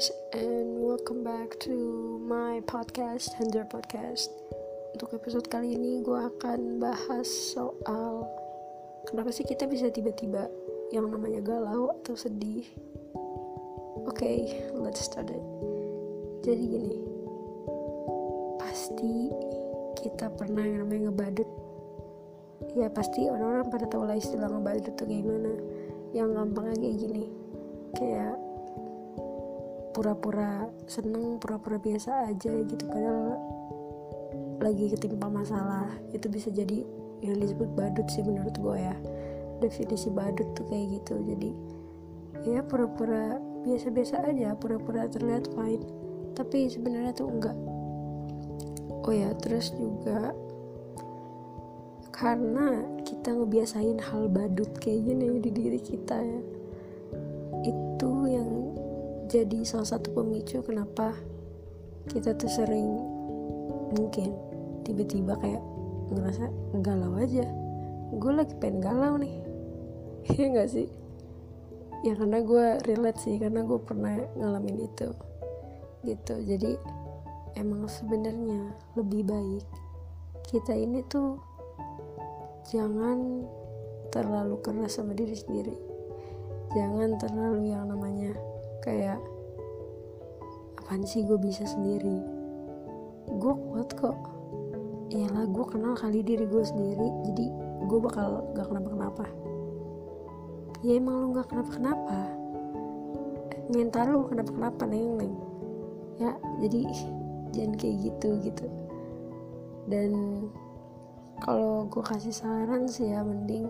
guys, 0.00 0.16
and 0.32 0.80
welcome 0.80 1.20
back 1.20 1.60
to 1.60 1.76
my 2.24 2.64
podcast, 2.64 3.36
Hender 3.36 3.68
Podcast. 3.68 4.32
Untuk 4.96 5.12
episode 5.12 5.44
kali 5.52 5.76
ini, 5.76 6.00
gue 6.00 6.16
akan 6.16 6.80
bahas 6.80 7.28
soal 7.28 8.24
kenapa 9.04 9.28
sih 9.28 9.44
kita 9.44 9.68
bisa 9.68 9.92
tiba-tiba 9.92 10.48
yang 10.88 11.04
namanya 11.12 11.44
galau 11.44 11.92
atau 12.00 12.16
sedih. 12.16 12.64
Oke, 14.08 14.24
okay, 14.24 14.38
let's 14.72 15.04
start 15.04 15.28
it. 15.28 15.44
Jadi 16.48 16.64
gini, 16.64 16.96
pasti 18.56 19.28
kita 20.00 20.32
pernah 20.32 20.64
yang 20.64 20.88
namanya 20.88 21.12
ngebadut. 21.12 21.50
Ya 22.72 22.88
pasti 22.88 23.28
orang-orang 23.28 23.68
pada 23.68 23.84
tahu 23.84 24.08
lah 24.08 24.16
istilah 24.16 24.48
ngebadut 24.48 24.96
tuh 24.96 25.04
gimana. 25.04 25.52
Yang 26.16 26.40
gampangnya 26.40 26.88
kayak 26.88 26.96
gini, 27.04 27.24
kayak 28.00 28.48
pura-pura 29.90 30.70
seneng 30.86 31.38
pura-pura 31.42 31.76
biasa 31.78 32.30
aja 32.30 32.52
gitu. 32.66 32.84
Padahal 32.86 33.38
lagi 34.60 34.92
ketimpa 34.92 35.26
masalah 35.26 35.88
itu 36.12 36.28
bisa 36.28 36.52
jadi 36.52 36.84
yang 37.20 37.36
disebut 37.40 37.68
badut 37.76 38.06
sih 38.08 38.24
menurut 38.24 38.54
gue 38.56 38.76
ya. 38.76 38.96
Definisi 39.60 40.08
badut 40.08 40.46
tuh 40.56 40.64
kayak 40.68 41.00
gitu. 41.00 41.14
Jadi 41.24 41.50
ya 42.48 42.64
pura-pura 42.64 43.36
biasa-biasa 43.66 44.24
aja 44.24 44.56
pura-pura 44.56 45.10
terlihat 45.10 45.52
fine. 45.52 45.84
Tapi 46.32 46.70
sebenarnya 46.70 47.12
tuh 47.12 47.28
enggak. 47.28 47.56
Oh 49.00 49.14
ya 49.16 49.32
terus 49.40 49.72
juga 49.74 50.32
karena 52.20 52.84
kita 53.00 53.32
ngebiasain 53.32 53.96
hal 53.96 54.28
badut 54.28 54.68
kayak 54.76 55.08
gini 55.08 55.40
di 55.40 55.48
diri 55.48 55.80
kita 55.80 56.20
ya 56.20 56.59
jadi 59.30 59.62
salah 59.62 59.86
satu 59.86 60.10
pemicu 60.10 60.58
kenapa 60.58 61.14
kita 62.10 62.34
tuh 62.34 62.50
sering 62.50 62.98
mungkin 63.94 64.34
tiba-tiba 64.82 65.38
kayak 65.38 65.62
ngerasa 66.10 66.50
galau 66.82 67.14
aja. 67.14 67.46
Gue 68.10 68.32
lagi 68.34 68.58
pengen 68.58 68.82
galau 68.82 69.14
nih. 69.22 69.38
Ya 70.34 70.50
gak 70.50 70.74
sih? 70.74 70.90
Ya 72.02 72.18
karena 72.18 72.42
gue 72.42 72.66
relate 72.90 73.22
sih 73.22 73.38
karena 73.38 73.62
gue 73.62 73.78
pernah 73.78 74.18
ngalamin 74.34 74.90
itu. 74.90 75.14
Gitu. 76.02 76.34
Jadi 76.42 76.74
emang 77.54 77.86
sebenarnya 77.86 78.74
lebih 78.98 79.30
baik 79.30 79.66
kita 80.50 80.74
ini 80.74 81.06
tuh 81.06 81.38
jangan 82.66 83.46
terlalu 84.10 84.58
keras 84.58 84.98
sama 84.98 85.14
diri 85.14 85.38
sendiri. 85.38 85.78
Jangan 86.74 87.14
terlalu 87.22 87.70
yang 87.70 87.86
namanya 87.86 88.49
kayak 88.80 89.20
apaan 90.80 91.04
sih 91.04 91.22
gue 91.24 91.38
bisa 91.38 91.64
sendiri? 91.68 92.20
Gue 93.30 93.54
kuat 93.54 93.94
kok. 93.94 94.16
Iyalah 95.10 95.46
gue 95.50 95.64
kenal 95.66 95.94
kali 95.98 96.22
diri 96.22 96.46
gue 96.46 96.64
sendiri 96.64 97.08
jadi 97.30 97.46
gue 97.86 97.98
bakal 97.98 98.46
gak 98.54 98.66
kenapa-kenapa. 98.70 99.26
Ya 100.80 100.96
emang 100.96 101.16
lu 101.20 101.26
gak 101.36 101.50
kenapa-kenapa. 101.50 102.18
Mental 103.70 104.04
lu 104.10 104.26
kenapa-kenapa 104.26 104.82
neng 104.86 105.18
neng. 105.18 105.34
Ya 106.18 106.32
jadi 106.62 106.86
jangan 107.54 107.74
kayak 107.78 107.96
gitu 108.06 108.28
gitu. 108.44 108.66
Dan 109.90 110.10
kalau 111.40 111.88
gue 111.88 112.02
kasih 112.04 112.36
saran 112.36 112.84
sih 112.84 113.10
ya 113.10 113.24
mending 113.24 113.66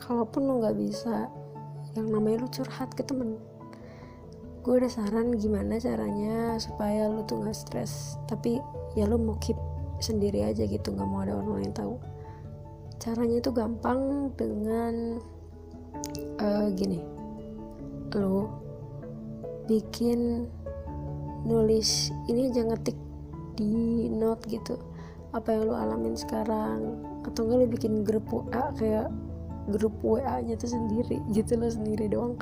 kalaupun 0.00 0.44
lu 0.44 0.60
nggak 0.60 0.76
bisa 0.76 1.28
yang 1.94 2.08
namanya 2.10 2.44
lu 2.44 2.48
curhat 2.50 2.90
ke 2.96 3.04
temen 3.04 3.36
gue 4.64 4.80
udah 4.80 4.88
saran 4.88 5.36
gimana 5.36 5.76
caranya 5.76 6.56
supaya 6.56 7.04
lu 7.12 7.20
tuh 7.28 7.44
gak 7.44 7.52
stres 7.52 8.16
tapi 8.24 8.64
ya 8.96 9.04
lu 9.04 9.20
mau 9.20 9.36
keep 9.36 9.60
sendiri 10.00 10.44
aja 10.44 10.64
gitu 10.64 10.92
nggak 10.94 11.08
mau 11.08 11.22
ada 11.22 11.38
orang 11.38 11.62
lain 11.62 11.72
tahu. 11.74 11.94
Caranya 12.98 13.36
itu 13.40 13.50
gampang 13.52 14.32
dengan 14.34 15.20
uh, 16.40 16.66
gini. 16.72 17.00
Lu 18.14 18.48
bikin 19.68 20.48
nulis 21.44 22.12
ini 22.28 22.48
aja 22.48 22.64
ngetik 22.64 22.96
di 23.56 24.08
note 24.08 24.44
gitu 24.48 24.80
apa 25.34 25.52
yang 25.52 25.68
lu 25.68 25.74
alamin 25.76 26.16
sekarang. 26.16 27.04
Atau 27.24 27.48
enggak 27.48 27.58
lu 27.60 27.66
bikin 27.68 27.92
grup 28.04 28.28
WA 28.32 28.72
kayak 28.76 29.08
grup 29.72 29.94
WA 30.04 30.40
nya 30.44 30.56
tuh 30.60 30.68
sendiri 30.68 31.20
gitu 31.32 31.56
lo 31.56 31.68
sendiri 31.72 32.08
doang 32.12 32.36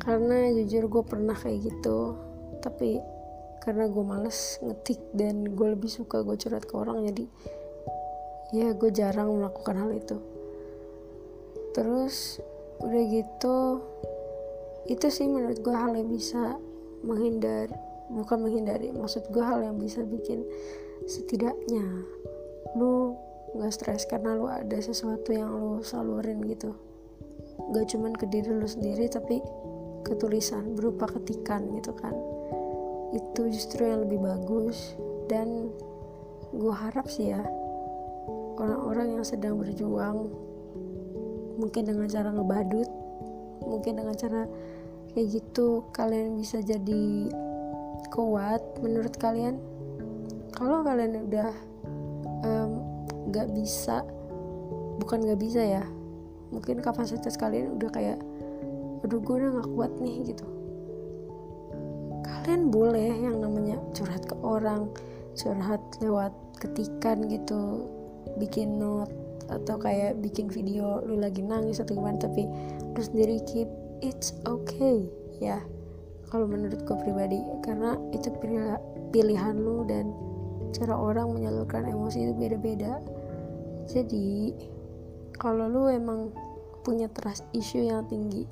karena 0.00 0.48
jujur 0.56 0.88
gue 0.88 1.02
pernah 1.04 1.36
kayak 1.36 1.70
gitu 1.70 2.16
tapi 2.64 3.00
karena 3.60 3.92
gue 3.92 4.04
males 4.04 4.56
ngetik 4.64 5.00
dan 5.12 5.52
gue 5.52 5.68
lebih 5.76 5.92
suka 5.92 6.24
gue 6.24 6.36
curhat 6.40 6.64
ke 6.64 6.74
orang 6.74 7.04
jadi 7.12 7.24
ya 8.50 8.74
gue 8.74 8.90
jarang 8.90 9.30
melakukan 9.38 9.76
hal 9.78 9.90
itu. 9.94 10.16
Terus 11.70 12.42
udah 12.82 13.02
gitu 13.12 13.56
itu 14.90 15.06
sih 15.12 15.28
menurut 15.28 15.60
gue 15.60 15.76
hal 15.76 15.92
yang 15.94 16.08
bisa 16.10 16.58
menghindar 17.04 17.70
bukan 18.10 18.42
menghindari 18.42 18.90
maksud 18.90 19.28
gue 19.30 19.44
hal 19.44 19.62
yang 19.62 19.76
bisa 19.78 20.02
bikin 20.02 20.42
setidaknya 21.06 21.84
lu 22.74 23.14
nggak 23.54 23.70
stres 23.70 24.08
karena 24.08 24.34
lu 24.34 24.50
ada 24.50 24.78
sesuatu 24.80 25.30
yang 25.30 25.52
lu 25.52 25.84
salurin 25.84 26.42
gitu. 26.48 26.74
Gak 27.70 27.92
cuman 27.92 28.16
ke 28.16 28.26
diri 28.26 28.50
lu 28.50 28.66
sendiri 28.66 29.06
tapi 29.06 29.38
ketulisan 30.06 30.74
berupa 30.76 31.08
ketikan 31.08 31.68
gitu 31.76 31.92
kan. 31.96 32.14
Itu 33.12 33.50
justru 33.50 33.86
yang 33.86 34.06
lebih 34.06 34.22
bagus. 34.22 34.94
Dan 35.30 35.70
gue 36.50 36.74
harap 36.74 37.06
sih 37.06 37.30
ya 37.30 37.42
orang-orang 38.58 39.16
yang 39.16 39.24
sedang 39.24 39.56
berjuang 39.56 40.28
mungkin 41.56 41.86
dengan 41.86 42.10
cara 42.10 42.28
ngebadut 42.34 42.90
mungkin 43.64 44.02
dengan 44.02 44.16
cara 44.18 44.50
kayak 45.14 45.26
gitu 45.30 45.86
kalian 45.94 46.34
bisa 46.34 46.58
jadi 46.58 47.30
kuat 48.10 48.62
menurut 48.82 49.14
kalian. 49.20 49.62
Kalau 50.50 50.82
kalian 50.82 51.30
udah 51.30 51.50
um, 52.44 52.70
gak 53.30 53.48
bisa 53.54 54.02
bukan 55.00 55.24
gak 55.24 55.40
bisa 55.40 55.62
ya 55.62 55.84
mungkin 56.50 56.82
kapasitas 56.82 57.38
kalian 57.38 57.78
udah 57.78 57.90
kayak 57.94 58.18
aduh 59.04 59.20
gue 59.20 59.34
udah 59.40 59.50
gak 59.60 59.70
kuat 59.74 59.92
nih 59.98 60.16
gitu. 60.32 60.46
Kalian 62.26 62.72
boleh 62.72 63.10
yang 63.20 63.40
namanya 63.40 63.76
curhat 63.96 64.24
ke 64.24 64.36
orang 64.40 64.88
curhat 65.38 65.80
lewat 66.02 66.34
ketikan 66.58 67.24
gitu 67.30 67.86
bikin 68.36 68.76
note 68.76 69.12
atau 69.48 69.80
kayak 69.80 70.18
bikin 70.22 70.46
video 70.46 71.02
lu 71.02 71.18
lagi 71.18 71.42
nangis 71.42 71.82
atau 71.82 71.98
gimana 71.98 72.20
tapi 72.20 72.46
lu 72.94 73.00
sendiri 73.02 73.42
keep 73.48 73.66
it's 74.04 74.36
okay 74.46 75.10
ya 75.42 75.58
kalau 76.30 76.46
menurut 76.46 76.80
gue 76.86 76.96
pribadi. 76.96 77.42
Karena 77.60 77.98
itu 78.14 78.30
pilihan 79.10 79.54
lu 79.58 79.82
dan 79.84 80.14
cara 80.70 80.94
orang 80.94 81.34
menyalurkan 81.34 81.90
emosi 81.90 82.30
itu 82.30 82.34
beda-beda. 82.38 83.02
Jadi 83.90 84.54
kalau 85.36 85.66
lu 85.66 85.90
emang 85.90 86.30
punya 86.86 87.10
trust 87.10 87.44
issue 87.52 87.82
yang 87.82 88.06
tinggi 88.06 88.46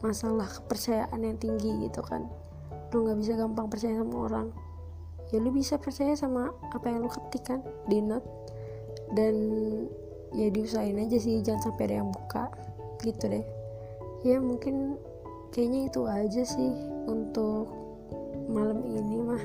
masalah 0.00 0.48
kepercayaan 0.48 1.20
yang 1.20 1.36
tinggi 1.36 1.88
gitu 1.88 2.00
kan. 2.04 2.28
Lu 2.92 3.06
nggak 3.06 3.18
bisa 3.20 3.32
gampang 3.36 3.68
percaya 3.68 4.00
sama 4.00 4.16
orang. 4.26 4.48
Ya 5.30 5.38
lu 5.38 5.54
bisa 5.54 5.78
percaya 5.78 6.16
sama 6.18 6.50
apa 6.74 6.86
yang 6.90 7.06
lu 7.06 7.10
ketik 7.12 7.46
kan 7.46 7.60
di 7.86 8.02
note. 8.02 8.26
Dan 9.14 9.34
ya 10.34 10.50
diusahain 10.50 10.98
aja 10.98 11.18
sih 11.18 11.42
jangan 11.42 11.70
sampai 11.70 11.90
ada 11.90 11.96
yang 12.02 12.10
buka 12.10 12.50
gitu 13.04 13.30
deh. 13.30 13.46
Ya 14.26 14.36
mungkin 14.42 14.98
kayaknya 15.54 15.88
itu 15.88 16.00
aja 16.06 16.42
sih 16.42 16.72
untuk 17.06 17.70
malam 18.50 18.82
ini 18.84 19.18
mah. 19.22 19.44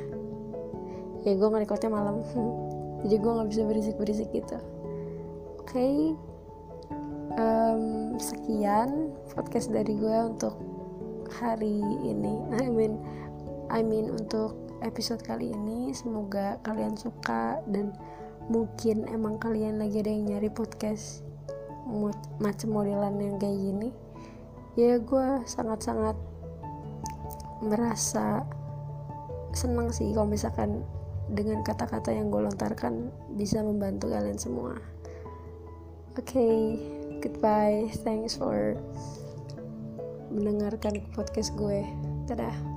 Ya 1.28 1.38
gue 1.38 1.48
ngerekodnya 1.48 1.90
malam. 1.92 2.24
Jadi 3.06 3.16
gue 3.22 3.32
nggak 3.32 3.50
bisa 3.54 3.62
berisik 3.68 3.96
berisik 4.02 4.30
gitu. 4.34 4.58
Oke. 5.62 5.70
Okay 5.70 5.96
um, 7.38 7.84
sekian 8.46 9.10
podcast 9.34 9.74
dari 9.74 9.98
gue 9.98 10.18
untuk 10.22 10.54
hari 11.42 11.82
ini. 12.06 12.46
I 12.62 12.70
mean 12.70 13.02
I 13.74 13.82
mean 13.82 14.14
untuk 14.14 14.54
episode 14.86 15.26
kali 15.26 15.50
ini. 15.50 15.90
Semoga 15.98 16.62
kalian 16.62 16.94
suka 16.94 17.58
dan 17.66 17.98
mungkin 18.46 19.10
emang 19.10 19.42
kalian 19.42 19.82
lagi 19.82 20.06
ada 20.06 20.14
yang 20.14 20.30
nyari 20.30 20.54
podcast 20.54 21.26
macam 22.38 22.70
modelan 22.70 23.18
yang 23.18 23.42
kayak 23.42 23.58
gini. 23.58 23.90
Ya 24.78 25.02
gue 25.02 25.42
sangat-sangat 25.50 26.14
merasa 27.66 28.46
senang 29.58 29.90
sih 29.90 30.14
kalau 30.14 30.30
misalkan 30.30 30.86
dengan 31.34 31.66
kata-kata 31.66 32.14
yang 32.14 32.30
gue 32.30 32.46
lontarkan 32.46 33.10
bisa 33.34 33.66
membantu 33.66 34.14
kalian 34.14 34.38
semua. 34.38 34.78
Oke. 36.14 36.30
okay 36.30 36.95
goodbye. 37.26 37.90
Thanks 38.06 38.38
for 38.38 38.78
mendengarkan 40.30 41.02
podcast 41.18 41.58
gue. 41.58 41.82
Dadah 42.30 42.75